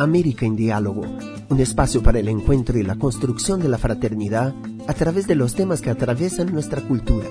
América 0.00 0.46
en 0.46 0.56
Diálogo, 0.56 1.02
un 1.50 1.60
espacio 1.60 2.02
para 2.02 2.20
el 2.20 2.28
encuentro 2.28 2.78
y 2.78 2.82
la 2.82 2.96
construcción 2.96 3.60
de 3.60 3.68
la 3.68 3.76
fraternidad 3.76 4.54
a 4.88 4.94
través 4.94 5.26
de 5.26 5.34
los 5.34 5.54
temas 5.54 5.82
que 5.82 5.90
atraviesan 5.90 6.50
nuestra 6.50 6.80
cultura. 6.80 7.28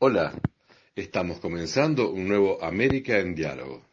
Hola, 0.00 0.34
estamos 0.96 1.38
comenzando 1.38 2.10
un 2.10 2.26
nuevo 2.26 2.60
América 2.60 3.20
en 3.20 3.36
Diálogo. 3.36 3.84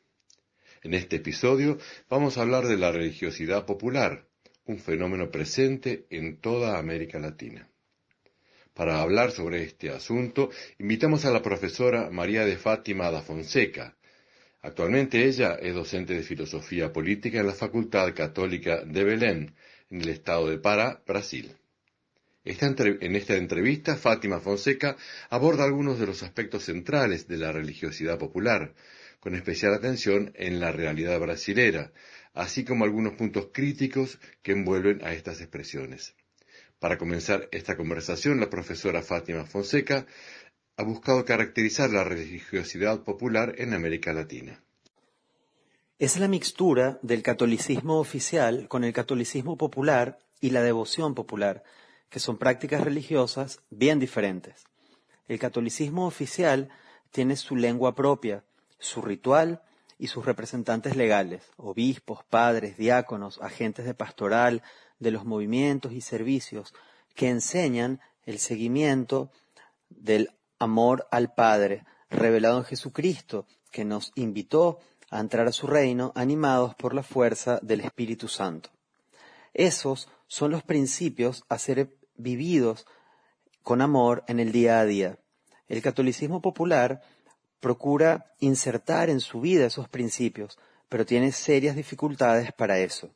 En 0.82 0.96
este 0.96 1.18
episodio 1.18 1.78
vamos 2.10 2.38
a 2.38 2.42
hablar 2.42 2.66
de 2.66 2.78
la 2.78 2.92
religiosidad 2.92 3.68
popular, 3.68 4.26
un 4.66 4.80
fenómeno 4.80 5.30
presente 5.30 6.08
en 6.10 6.38
toda 6.38 6.80
América 6.80 7.20
Latina. 7.20 7.70
Para 8.73 9.02
hablar 9.02 9.30
sobre 9.30 9.62
este 9.62 9.92
asunto, 9.92 10.50
invitamos 10.80 11.26
a 11.26 11.32
la 11.32 11.44
profesora 11.44 12.10
María 12.10 12.44
de 12.44 12.58
Fátima 12.58 13.12
da 13.12 13.21
Fonseca. 13.21 13.95
Actualmente 14.63 15.25
ella 15.25 15.55
es 15.55 15.73
docente 15.73 16.13
de 16.13 16.21
filosofía 16.21 16.93
política 16.93 17.39
en 17.39 17.47
la 17.47 17.53
Facultad 17.53 18.13
Católica 18.13 18.84
de 18.85 19.03
Belén, 19.03 19.55
en 19.89 20.01
el 20.01 20.09
estado 20.09 20.49
de 20.49 20.59
Pará, 20.59 21.01
Brasil. 21.07 21.55
en 22.43 23.15
esta 23.15 23.35
entrevista, 23.35 23.95
Fátima 23.95 24.39
Fonseca 24.39 24.97
aborda 25.29 25.63
algunos 25.63 25.99
de 25.99 26.05
los 26.05 26.21
aspectos 26.21 26.65
centrales 26.65 27.27
de 27.27 27.37
la 27.37 27.51
religiosidad 27.51 28.20
popular, 28.20 28.75
con 29.20 29.34
especial 29.34 29.73
atención 29.73 30.31
en 30.35 30.59
la 30.59 30.71
realidad 30.71 31.20
brasilera, 31.20 31.91
así 32.34 32.63
como 32.63 32.85
algunos 32.85 33.13
puntos 33.13 33.49
críticos 33.51 34.20
que 34.43 34.51
envuelven 34.51 35.03
a 35.03 35.13
estas 35.13 35.41
expresiones. 35.41 36.15
Para 36.79 36.98
comenzar 36.98 37.48
esta 37.51 37.77
conversación, 37.77 38.39
la 38.39 38.49
profesora 38.49 39.03
Fátima 39.03 39.45
Fonseca 39.45 40.05
ha 40.81 40.84
buscado 40.84 41.23
caracterizar 41.26 41.91
la 41.91 42.03
religiosidad 42.03 43.02
popular 43.03 43.53
en 43.59 43.76
América 43.76 44.13
Latina. 44.13 44.63
Es 45.99 46.18
la 46.18 46.27
mixtura 46.27 46.98
del 47.04 47.21
catolicismo 47.21 47.99
oficial 47.99 48.68
con 48.68 48.84
el 48.84 48.91
catolicismo 48.91 49.57
popular 49.57 50.18
y 50.40 50.49
la 50.49 50.63
devoción 50.63 51.13
popular, 51.13 51.63
que 52.09 52.20
son 52.20 52.40
prácticas 52.40 52.84
religiosas 52.84 53.59
bien 53.70 53.99
diferentes. 53.99 54.65
El 55.27 55.37
catolicismo 55.37 56.07
oficial 56.07 56.70
tiene 57.12 57.35
su 57.35 57.55
lengua 57.55 57.93
propia, 57.93 58.43
su 58.79 59.04
ritual 59.04 59.62
y 59.99 60.07
sus 60.07 60.26
representantes 60.26 60.96
legales, 60.96 61.43
obispos, 61.57 62.24
padres, 62.27 62.76
diáconos, 62.76 63.40
agentes 63.40 63.85
de 63.85 63.93
pastoral, 63.93 64.63
de 64.97 65.12
los 65.12 65.25
movimientos 65.25 65.91
y 65.94 66.02
servicios 66.02 66.74
que 67.13 67.29
enseñan 67.29 68.00
el 68.25 68.40
seguimiento 68.40 69.31
del 69.90 70.31
amor 70.62 71.07
al 71.12 71.34
Padre 71.34 71.84
revelado 72.09 72.59
en 72.59 72.66
Jesucristo, 72.66 73.47
que 73.72 73.85
nos 73.85 74.12
invitó 74.16 74.79
a 75.09 75.19
entrar 75.19 75.47
a 75.47 75.51
su 75.51 75.68
reino 75.68 76.12
animados 76.16 76.75
por 76.75 76.94
la 76.94 77.03
fuerza 77.03 77.59
del 77.62 77.81
Espíritu 77.81 78.28
Santo. 78.28 78.69
Esos 79.53 80.07
son 80.28 80.51
los 80.51 80.63
principios 80.63 81.44
a 81.50 81.57
ser 81.57 81.95
vividos 82.16 82.85
con 83.63 83.81
amor 83.81 84.23
en 84.28 84.40
el 84.40 84.51
día 84.51 84.79
a 84.79 84.85
día. 84.85 85.18
El 85.68 85.81
catolicismo 85.81 86.41
popular 86.41 87.01
procura 87.59 88.34
insertar 88.40 89.09
en 89.09 89.19
su 89.19 89.41
vida 89.41 89.66
esos 89.66 89.90
principios, 89.90 90.57
pero 90.90 91.06
tiene 91.06 91.31
serias 91.31 91.75
dificultades 91.75 92.51
para 92.53 92.79
eso. 92.79 93.09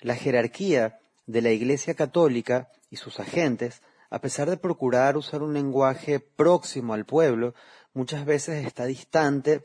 La 0.00 0.14
jerarquía 0.14 0.98
de 1.26 1.42
la 1.42 1.50
Iglesia 1.50 1.94
Católica 1.94 2.68
y 2.90 2.96
sus 2.96 3.20
agentes, 3.20 3.82
a 4.12 4.18
pesar 4.18 4.50
de 4.50 4.58
procurar 4.58 5.16
usar 5.16 5.42
un 5.42 5.54
lenguaje 5.54 6.20
próximo 6.20 6.92
al 6.92 7.06
pueblo, 7.06 7.54
muchas 7.94 8.26
veces 8.26 8.66
está 8.66 8.84
distante 8.84 9.62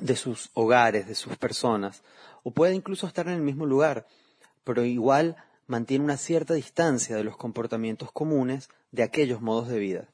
de 0.00 0.16
sus 0.16 0.50
hogares, 0.54 1.06
de 1.06 1.14
sus 1.14 1.36
personas, 1.36 2.02
o 2.42 2.52
puede 2.52 2.74
incluso 2.74 3.06
estar 3.06 3.28
en 3.28 3.34
el 3.34 3.42
mismo 3.42 3.66
lugar, 3.66 4.06
pero 4.64 4.82
igual 4.86 5.36
mantiene 5.66 6.06
una 6.06 6.16
cierta 6.16 6.54
distancia 6.54 7.16
de 7.16 7.22
los 7.22 7.36
comportamientos 7.36 8.10
comunes 8.12 8.70
de 8.92 9.02
aquellos 9.02 9.42
modos 9.42 9.68
de 9.68 9.78
vida. 9.78 10.08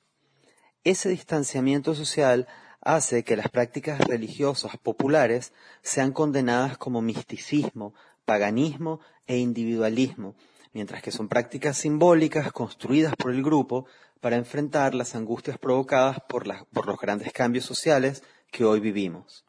Ese 0.82 1.08
distanciamiento 1.08 1.94
social 1.94 2.48
hace 2.80 3.22
que 3.22 3.36
las 3.36 3.48
prácticas 3.48 4.00
religiosas 4.00 4.76
populares 4.76 5.52
sean 5.82 6.10
condenadas 6.10 6.78
como 6.78 7.00
misticismo, 7.00 7.94
paganismo 8.24 8.98
e 9.28 9.38
individualismo, 9.38 10.34
mientras 10.76 11.02
que 11.02 11.10
son 11.10 11.26
prácticas 11.26 11.78
simbólicas 11.78 12.52
construidas 12.52 13.16
por 13.16 13.32
el 13.32 13.42
grupo 13.42 13.86
para 14.20 14.36
enfrentar 14.36 14.94
las 14.94 15.14
angustias 15.14 15.56
provocadas 15.56 16.18
por, 16.28 16.44
por 16.66 16.86
los 16.86 16.98
grandes 16.98 17.32
cambios 17.32 17.64
sociales 17.64 18.22
que 18.50 18.62
hoy 18.62 18.78
vivimos. 18.78 19.46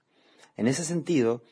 En 0.55 0.67
ese 0.67 0.85
sentido, 0.85 1.43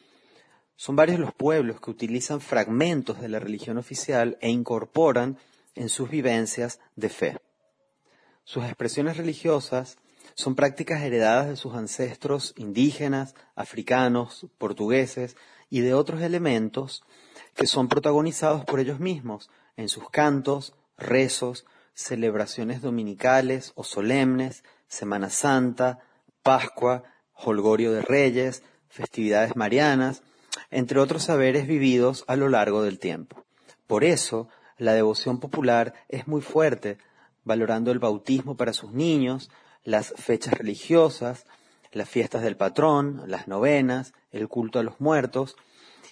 son 0.77 0.95
varios 0.95 1.19
los 1.19 1.33
pueblos 1.33 1.81
que 1.81 1.91
utilizan 1.91 2.39
fragmentos 2.39 3.19
de 3.19 3.27
la 3.27 3.39
religión 3.39 3.77
oficial 3.77 4.37
e 4.39 4.49
incorporan 4.49 5.37
en 5.75 5.89
sus 5.89 6.09
vivencias 6.09 6.79
de 6.95 7.09
fe. 7.09 7.37
Sus 8.45 8.63
expresiones 8.63 9.17
religiosas 9.17 9.97
son 10.35 10.55
prácticas 10.55 11.01
heredadas 11.01 11.49
de 11.49 11.57
sus 11.57 11.75
ancestros 11.75 12.53
indígenas, 12.55 13.35
africanos, 13.55 14.47
portugueses 14.57 15.35
y 15.69 15.81
de 15.81 15.93
otros 15.93 16.21
elementos 16.21 17.03
que 17.55 17.67
son 17.67 17.89
protagonizados 17.89 18.63
por 18.63 18.79
ellos 18.79 19.01
mismos 19.01 19.49
en 19.77 19.89
sus 19.89 20.09
cantos, 20.09 20.73
rezos, 20.97 21.65
celebraciones 21.93 22.81
dominicales 22.81 23.71
o 23.75 23.83
solemnes, 23.83 24.63
Semana 24.87 25.29
Santa, 25.29 25.99
Pascua, 26.43 27.03
Holgorio 27.33 27.91
de 27.91 28.01
Reyes, 28.01 28.63
festividades 28.89 29.55
marianas, 29.55 30.23
entre 30.71 30.99
otros 30.99 31.23
saberes 31.23 31.67
vividos 31.67 32.23
a 32.27 32.35
lo 32.35 32.49
largo 32.49 32.83
del 32.83 32.99
tiempo. 32.99 33.43
Por 33.87 34.03
eso, 34.03 34.47
la 34.77 34.93
devoción 34.93 35.39
popular 35.39 35.93
es 36.09 36.27
muy 36.27 36.41
fuerte, 36.41 36.97
valorando 37.43 37.91
el 37.91 37.99
bautismo 37.99 38.55
para 38.57 38.73
sus 38.73 38.91
niños, 38.91 39.49
las 39.83 40.13
fechas 40.17 40.53
religiosas, 40.53 41.45
las 41.91 42.09
fiestas 42.09 42.41
del 42.41 42.57
patrón, 42.57 43.23
las 43.27 43.47
novenas, 43.47 44.13
el 44.31 44.47
culto 44.47 44.79
a 44.79 44.83
los 44.83 44.99
muertos, 44.99 45.55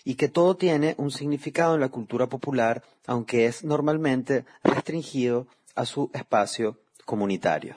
y 0.03 0.16
que 0.16 0.28
todo 0.28 0.58
tiene 0.58 0.96
un 0.97 1.12
significado 1.12 1.75
en 1.75 1.81
la 1.81 1.90
cultura 1.90 2.28
popular, 2.28 2.84
aunque 3.06 3.46
es 3.46 3.64
normalmente 3.64 4.46
restringido 4.64 5.47
a 5.75 5.86
su 5.86 6.12
espacio 6.14 6.80
comunitario. 7.06 7.75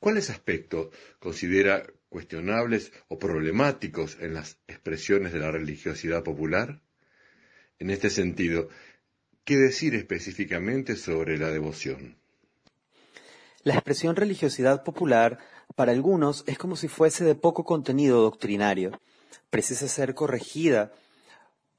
¿Cuáles 0.00 0.30
aspectos 0.30 0.88
considera 1.18 1.84
cuestionables 2.08 2.92
o 3.08 3.18
problemáticos 3.18 4.16
en 4.20 4.34
las 4.34 4.58
expresiones 4.66 5.32
de 5.32 5.40
la 5.40 5.50
religiosidad 5.50 6.22
popular? 6.22 6.80
En 7.78 7.90
este 7.90 8.10
sentido, 8.10 8.68
¿qué 9.44 9.56
decir 9.56 9.94
específicamente 9.94 10.96
sobre 10.96 11.38
la 11.38 11.50
devoción? 11.50 12.16
La 13.64 13.74
expresión 13.74 14.16
religiosidad 14.16 14.84
popular 14.84 15.38
para 15.74 15.92
algunos 15.92 16.44
es 16.46 16.58
como 16.58 16.76
si 16.76 16.88
fuese 16.88 17.24
de 17.24 17.34
poco 17.34 17.64
contenido 17.64 18.22
doctrinario. 18.22 19.00
Precisa 19.50 19.88
ser 19.88 20.14
corregida 20.14 20.92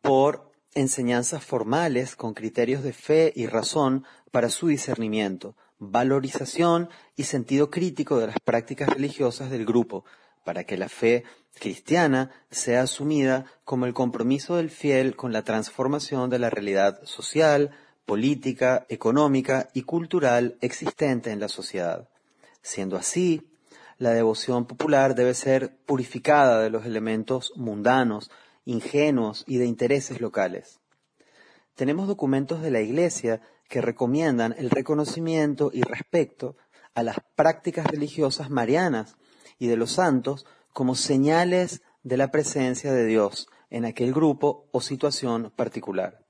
por 0.02 0.52
enseñanzas 0.74 1.44
formales 1.44 2.16
con 2.16 2.34
criterios 2.34 2.84
de 2.84 2.94
fe 2.94 3.34
y 3.36 3.48
razón 3.48 4.06
para 4.32 4.50
su 4.50 4.68
discernimiento, 4.68 5.56
valorización 5.80 6.90
y 7.16 7.24
sentido 7.24 7.70
crítico 7.70 8.20
de 8.20 8.28
las 8.28 8.40
prácticas 8.40 8.90
religiosas 8.90 9.50
del 9.50 9.66
grupo, 9.66 10.06
para 10.44 10.64
que 10.64 10.78
la 10.78 10.90
fe 10.90 11.24
cristiana 11.60 12.32
sea 12.50 12.84
asumida 12.84 13.46
como 13.66 13.86
el 13.86 13.94
compromiso 13.94 14.56
del 14.56 14.70
fiel 14.70 15.16
con 15.16 15.34
la 15.34 15.44
transformación 15.44 16.30
de 16.30 16.40
la 16.40 16.50
realidad 16.50 17.04
social, 17.04 17.72
política, 18.06 18.86
económica 18.90 19.70
y 19.74 19.84
cultural 19.84 20.58
existente 20.62 21.31
en 21.31 21.40
la 21.40 21.50
sociedad. 21.50 22.10
Siendo 22.62 22.98
así, 22.98 23.49
la 24.00 24.12
devoción 24.12 24.66
popular 24.66 25.13
debe 25.13 25.34
ser 25.34 25.78
purificada 25.86 26.62
de 26.62 26.69
los 26.69 26.86
elementos 26.86 27.51
mundanos, 27.56 28.31
ingenuos 28.66 29.44
y 29.46 29.57
de 29.57 29.66
intereses 29.66 30.22
locales. 30.22 30.80
Tenemos 31.75 32.07
documentos 32.07 32.62
de 32.62 32.72
la 32.72 32.80
Iglesia 32.80 33.42
que 33.68 33.81
recomiendan 33.81 34.56
el 34.57 34.69
reconocimiento 34.69 35.69
y 35.74 35.81
respeto 35.81 36.56
a 36.96 37.04
las 37.04 37.18
prácticas 37.36 37.86
religiosas 37.86 38.50
marianas 38.50 39.18
y 39.60 39.68
de 39.68 39.78
los 39.78 39.92
santos 39.92 40.46
como 40.74 40.96
señales 40.96 41.81
de 42.04 42.18
la 42.18 42.31
presencia 42.31 42.94
de 42.94 43.06
Dios 43.06 43.50
en 43.69 43.84
aquel 43.84 44.13
grupo 44.13 44.68
o 44.72 44.80
situación 44.80 45.51
particular. 45.56 46.25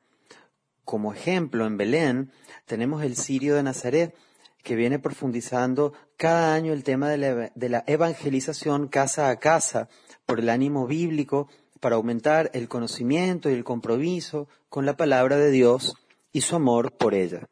Como 0.85 1.13
ejemplo, 1.13 1.67
en 1.67 1.77
Belén 1.77 2.31
tenemos 2.65 3.03
el 3.03 3.15
Sirio 3.15 3.55
de 3.55 3.63
Nazaret, 3.63 4.15
que 4.63 4.75
viene 4.75 4.99
profundizando 4.99 5.93
cada 6.17 6.53
año 6.53 6.73
el 6.73 6.83
tema 6.83 7.09
de 7.09 7.69
la, 7.69 7.83
evangelización 7.87 8.87
casa 8.87 9.29
a 9.29 9.39
casa 9.39 9.89
por 10.25 10.39
el 10.39 10.49
ánimo 10.49 10.85
bíblico 10.85 11.47
para 11.79 11.95
aumentar 11.95 12.51
el 12.53 12.67
conocimiento 12.67 13.49
y 13.49 13.53
el 13.53 13.63
compromiso 13.63 14.47
con 14.67 14.85
la 14.85 14.97
palabra 14.97 15.37
de 15.37 15.51
Dios 15.51 15.95
y 16.31 16.41
su 16.41 16.55
amor 16.55 16.91
por 16.91 17.13
ella. 17.13 17.47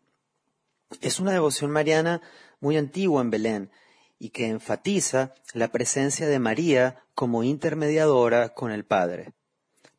Es 1.02 1.20
una 1.20 1.32
devoción 1.32 1.72
mariana 1.72 2.22
muy 2.60 2.78
antigua 2.78 3.22
en 3.22 3.30
Belén 3.30 3.72
y 4.20 4.30
que 4.30 4.48
enfatiza 4.48 5.34
la 5.54 5.70
presencia 5.70 6.28
de 6.28 6.40
María 6.40 7.04
como 7.14 7.44
intermediadora 7.44 8.50
con 8.50 8.72
el 8.72 8.86
Padre. 8.86 9.34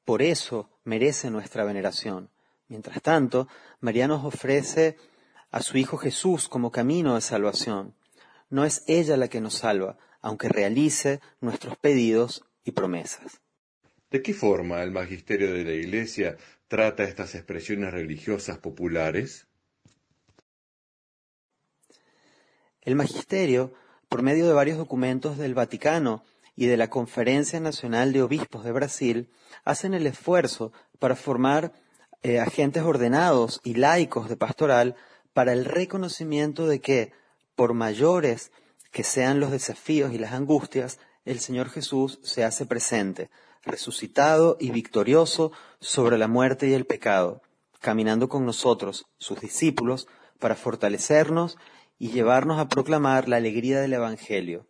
Por 0.05 0.23
eso 0.23 0.71
merece 0.85 1.31
nuestra 1.31 1.65
veneración. 1.65 2.31
Mientras 2.69 3.01
tanto, 3.03 3.49
María 3.81 4.09
nos 4.09 4.25
ofrece 4.25 4.97
a 5.51 5.63
su 5.63 5.79
Hijo 5.79 5.97
Jesús 5.97 6.49
como 6.49 6.71
camino 6.71 7.15
de 7.15 7.21
salvación. 7.21 7.95
No 8.51 8.65
es 8.65 8.85
ella 8.87 9.17
la 9.17 9.29
que 9.29 9.41
nos 9.41 9.55
salva, 9.55 9.99
aunque 10.21 10.49
realice 10.49 11.21
nuestros 11.41 11.77
pedidos 11.77 12.45
y 12.65 12.73
promesas. 12.73 13.41
¿De 14.11 14.23
qué 14.23 14.33
forma 14.33 14.83
el 14.83 14.91
magisterio 14.91 15.53
de 15.53 15.65
la 15.65 15.73
Iglesia 15.73 16.37
trata 16.67 17.05
estas 17.05 17.35
expresiones 17.35 17.93
religiosas 17.93 18.59
populares? 18.59 19.47
El 22.81 22.95
magisterio, 22.95 23.75
por 24.09 24.23
medio 24.23 24.47
de 24.47 24.55
varios 24.55 24.79
documentos 24.79 25.37
del 25.37 25.55
Vaticano 25.55 26.25
y 26.57 26.67
de 26.67 26.79
la 26.79 26.89
Conferencia 26.89 27.61
Nacional 27.61 28.13
de 28.13 28.23
Obispos 28.23 28.65
de 28.65 28.73
Brasil, 28.73 29.31
hacen 29.65 29.93
el 29.93 30.07
esfuerzo 30.07 30.73
para 30.99 31.15
formar 31.15 31.73
eh, 32.23 32.41
agentes 32.41 32.83
ordenados 32.83 33.61
y 33.63 33.75
laicos 33.75 34.29
de 34.29 34.37
pastoral 34.37 34.97
para 35.39 35.53
el 35.53 35.67
reconocimiento 35.67 36.67
de 36.67 36.81
que, 36.81 37.13
por 37.55 37.73
mayores 37.73 38.51
que 38.91 39.05
sean 39.05 39.39
los 39.39 39.53
desafíos 39.53 40.13
y 40.13 40.19
las 40.19 40.33
angustias, 40.33 40.99
el 41.25 41.39
Señor 41.39 41.71
Jesús 41.71 42.19
se 42.25 42.43
hace 42.43 42.67
presente, 42.67 43.31
resucitado 43.63 44.57
y 44.59 44.73
victorioso 44.73 45.53
sobre 45.79 46.19
la 46.19 46.27
muerte 46.27 46.67
y 46.67 46.73
el 46.73 46.87
pecado, 46.87 47.41
caminando 47.81 48.29
con 48.29 48.45
nosotros, 48.47 49.07
sus 49.19 49.41
discípulos, 49.41 50.09
para 50.41 50.57
fortalecernos 50.57 51.57
y 52.01 52.11
llevarnos 52.11 52.59
a 52.59 52.67
proclamar 52.67 53.29
la 53.29 53.37
alegría 53.37 53.81
del 53.81 53.93
Evangelio, 53.93 54.67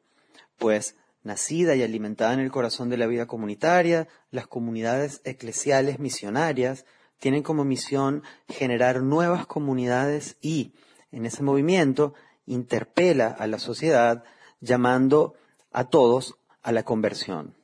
pues 0.59 0.97
nacida 1.23 1.76
y 1.76 1.82
alimentada 1.82 2.35
en 2.35 2.41
el 2.41 2.50
corazón 2.50 2.91
de 2.91 2.99
la 2.99 3.06
vida 3.06 3.25
comunitaria, 3.25 4.06
las 4.31 4.47
comunidades 4.47 5.23
eclesiales 5.25 5.99
misionarias 5.99 6.85
tienen 7.19 7.43
como 7.43 7.65
misión 7.65 8.23
generar 8.49 9.03
nuevas 9.03 9.47
comunidades 9.47 10.37
y, 10.41 10.73
en 11.11 11.26
ese 11.26 11.43
movimiento, 11.43 12.15
interpela 12.47 13.29
a 13.29 13.47
la 13.47 13.59
sociedad 13.59 14.25
llamando 14.61 15.35
a 15.73 15.85
todos 15.85 16.37
a 16.62 16.73
la 16.73 16.82
conversión. 16.82 17.55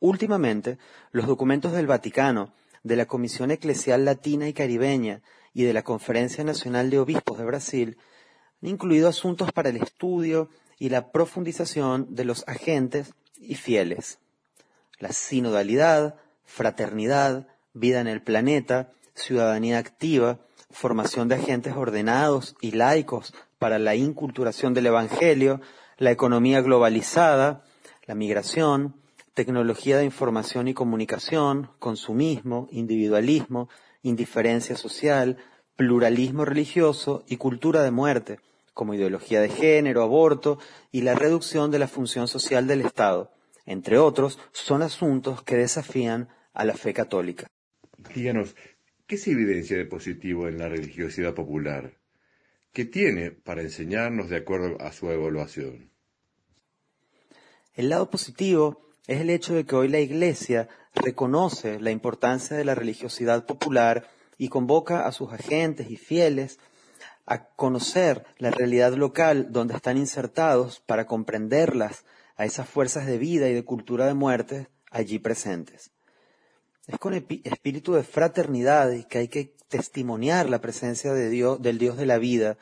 Últimamente, 0.00 0.78
los 1.12 1.26
documentos 1.26 1.72
del 1.72 1.86
Vaticano, 1.86 2.52
de 2.82 2.96
la 2.96 3.06
Comisión 3.06 3.50
Eclesial 3.50 4.04
Latina 4.04 4.48
y 4.48 4.52
Caribeña 4.52 5.22
y 5.54 5.62
de 5.62 5.72
la 5.72 5.82
Conferencia 5.82 6.42
Nacional 6.42 6.90
de 6.90 6.98
Obispos 6.98 7.38
de 7.38 7.44
Brasil 7.44 7.98
han 8.62 8.68
incluido 8.68 9.08
asuntos 9.08 9.52
para 9.52 9.68
el 9.68 9.76
estudio 9.76 10.48
y 10.78 10.88
la 10.88 11.12
profundización 11.12 12.14
de 12.14 12.24
los 12.24 12.44
agentes 12.48 13.14
y 13.36 13.54
fieles. 13.54 14.18
La 14.98 15.12
sinodalidad, 15.12 16.16
fraternidad, 16.44 17.48
vida 17.74 18.00
en 18.00 18.08
el 18.08 18.22
planeta, 18.22 18.92
ciudadanía 19.14 19.78
activa, 19.78 20.38
formación 20.70 21.28
de 21.28 21.36
agentes 21.36 21.74
ordenados 21.74 22.56
y 22.60 22.72
laicos 22.72 23.34
para 23.58 23.78
la 23.78 23.94
inculturación 23.94 24.74
del 24.74 24.86
Evangelio, 24.86 25.60
la 25.98 26.10
economía 26.10 26.60
globalizada, 26.60 27.64
la 28.06 28.14
migración, 28.14 28.96
tecnología 29.34 29.98
de 29.98 30.04
información 30.04 30.68
y 30.68 30.74
comunicación, 30.74 31.70
consumismo, 31.78 32.68
individualismo, 32.70 33.68
indiferencia 34.02 34.76
social, 34.76 35.38
pluralismo 35.76 36.44
religioso 36.44 37.24
y 37.28 37.36
cultura 37.36 37.82
de 37.82 37.90
muerte, 37.90 38.40
como 38.74 38.94
ideología 38.94 39.40
de 39.40 39.48
género, 39.48 40.02
aborto 40.02 40.58
y 40.90 41.02
la 41.02 41.14
reducción 41.14 41.70
de 41.70 41.78
la 41.78 41.88
función 41.88 42.28
social 42.28 42.66
del 42.66 42.80
Estado, 42.80 43.30
entre 43.64 43.98
otros, 43.98 44.38
son 44.52 44.82
asuntos 44.82 45.42
que 45.42 45.56
desafían 45.56 46.28
a 46.52 46.64
la 46.64 46.74
fe 46.74 46.92
católica. 46.92 47.46
Díganos, 48.14 48.54
¿qué 49.06 49.16
se 49.16 49.32
evidencia 49.32 49.76
de 49.76 49.86
positivo 49.86 50.48
en 50.48 50.58
la 50.58 50.68
religiosidad 50.68 51.34
popular? 51.34 51.98
¿Qué 52.72 52.84
tiene 52.84 53.30
para 53.30 53.62
enseñarnos 53.62 54.28
de 54.28 54.36
acuerdo 54.36 54.80
a 54.80 54.92
su 54.92 55.10
evaluación? 55.10 55.90
El 57.74 57.88
lado 57.88 58.10
positivo 58.10 58.90
es 59.06 59.20
el 59.20 59.30
hecho 59.30 59.54
de 59.54 59.64
que 59.64 59.76
hoy 59.76 59.88
la 59.88 60.00
Iglesia 60.00 60.68
reconoce 60.94 61.80
la 61.80 61.90
importancia 61.90 62.56
de 62.56 62.64
la 62.64 62.74
religiosidad 62.74 63.46
popular 63.46 64.08
y 64.38 64.48
convoca 64.48 65.06
a 65.06 65.12
sus 65.12 65.32
agentes 65.32 65.90
y 65.90 65.96
fieles 65.96 66.58
a 67.26 67.44
conocer 67.44 68.24
la 68.38 68.50
realidad 68.50 68.94
local 68.94 69.52
donde 69.52 69.74
están 69.74 69.96
insertados 69.96 70.80
para 70.80 71.06
comprenderlas 71.06 72.04
a 72.36 72.44
esas 72.44 72.68
fuerzas 72.68 73.06
de 73.06 73.18
vida 73.18 73.48
y 73.48 73.54
de 73.54 73.64
cultura 73.64 74.06
de 74.06 74.14
muerte 74.14 74.68
allí 74.90 75.18
presentes. 75.18 75.92
Es 76.86 76.98
con 76.98 77.14
espíritu 77.14 77.94
de 77.94 78.02
fraternidad 78.02 78.90
y 78.90 79.04
que 79.04 79.18
hay 79.18 79.28
que 79.28 79.54
testimoniar 79.68 80.50
la 80.50 80.60
presencia 80.60 81.12
de 81.12 81.30
Dios, 81.30 81.62
del 81.62 81.78
Dios 81.78 81.96
de 81.96 82.06
la 82.06 82.18
vida, 82.18 82.58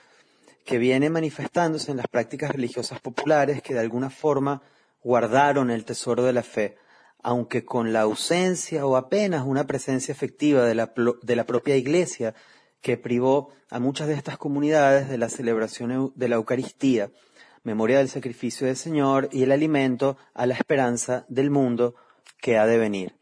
que 0.65 0.79
viene 0.79 1.09
manifestándose 1.11 1.91
en 1.91 1.97
las 1.97 2.07
prácticas 2.07 2.53
religiosas 2.53 3.01
populares 3.01 3.63
que 3.63 3.75
de 3.75 3.81
alguna 3.81 4.11
forma 4.11 4.63
guardaron 5.03 5.71
el 5.71 5.85
tesoro 5.85 6.23
de 6.25 6.35
la 6.35 6.43
fe, 6.43 6.77
aunque 7.23 7.65
con 7.65 7.93
la 7.93 8.03
ausencia 8.03 8.87
o 8.87 8.97
apenas 8.97 9.45
una 9.47 9.67
presencia 9.67 10.13
efectiva 10.13 10.65
de 10.65 10.75
la, 10.75 10.93
de 11.23 11.37
la 11.37 11.47
propia 11.47 11.77
Iglesia 11.77 12.35
que 12.83 12.97
privó 12.97 13.51
a 13.71 13.79
muchas 13.79 14.09
de 14.09 14.15
estas 14.15 14.39
comunidades 14.39 15.09
de 15.09 15.19
la 15.19 15.29
celebración 15.29 16.13
de 16.15 16.29
la 16.29 16.37
Eucaristía, 16.37 17.11
memoria 17.63 17.99
del 17.99 18.09
sacrificio 18.09 18.67
del 18.67 18.77
Señor 18.77 19.29
y 19.33 19.43
el 19.43 19.53
alimento 19.53 20.17
a 20.35 20.47
la 20.47 20.55
esperanza 20.55 21.25
del 21.29 21.51
mundo 21.51 21.95
que 22.41 22.59
ha 22.59 22.67
de 22.67 22.79
venir. 22.79 23.20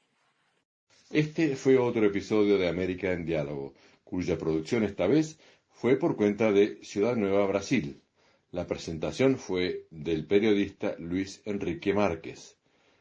Este 1.11 1.57
fue 1.57 1.79
otro 1.79 2.05
episodio 2.05 2.59
de 2.59 2.69
América 2.69 3.13
en 3.13 3.25
Diálogo, 3.25 3.73
cuya 4.05 4.37
producción 4.37 4.85
esta 4.85 5.07
vez 5.07 5.39
fue 5.71 5.97
por 5.97 6.17
cuenta 6.17 6.53
de 6.53 6.81
Ciudad 6.83 7.17
Nueva, 7.17 7.47
Brasil. 7.47 8.03
La 8.51 8.67
presentación 8.67 9.39
fue 9.39 9.87
del 9.91 10.27
periodista 10.27 10.97
Luis 10.99 11.41
Enrique 11.47 11.95
Márquez. 11.95 12.57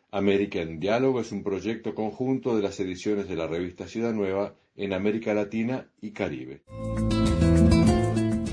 América 0.09 0.61
en 0.61 0.79
Diálogo 0.79 1.19
es 1.19 1.33
un 1.33 1.43
proyecto 1.43 1.93
conjunto 1.93 2.55
de 2.55 2.63
las 2.63 2.79
ediciones 2.79 3.27
de 3.27 3.35
la 3.35 3.45
revista 3.45 3.89
Ciudad 3.89 4.13
Nueva 4.13 4.55
en 4.77 4.93
América 4.93 5.33
Latina 5.33 5.89
y 5.99 6.11
Caribe. 6.11 6.61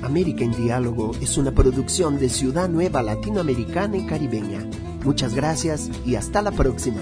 América 0.02 0.44
en 0.44 0.52
Diálogo 0.52 1.12
es 1.22 1.38
una 1.38 1.54
producción 1.54 2.18
de 2.18 2.28
Ciudad 2.28 2.68
Nueva 2.68 3.04
Latinoamericana 3.04 3.98
y 3.98 4.04
Caribeña. 4.04 4.68
Muchas 5.04 5.32
gracias 5.32 5.90
y 6.04 6.16
hasta 6.16 6.42
la 6.42 6.50
próxima. 6.50 7.00